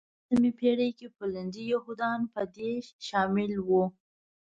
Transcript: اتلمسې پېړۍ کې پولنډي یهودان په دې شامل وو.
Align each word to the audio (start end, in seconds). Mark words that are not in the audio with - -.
اتلمسې 0.29 0.51
پېړۍ 0.57 0.89
کې 0.97 1.07
پولنډي 1.15 1.63
یهودان 1.73 2.19
په 2.33 2.41
دې 2.55 2.71
شامل 3.07 3.51
وو. 3.67 3.83